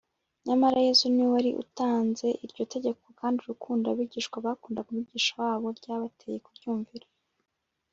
nyamara 0.45 0.79
yesu 0.87 1.03
niwe 1.09 1.29
wari 1.35 1.51
utanze 1.63 2.27
iryo 2.45 2.63
tegeko, 2.73 3.03
kandi 3.19 3.37
urukundo 3.39 3.85
abigishwa 3.87 4.35
bakundaga 4.45 4.87
umwigisha 4.91 5.31
wabo 5.41 5.67
rwabateye 5.77 6.37
kuryumvira 6.45 7.07